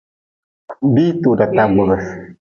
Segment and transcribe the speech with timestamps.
[0.93, 1.91] Biihi toda taa gbub.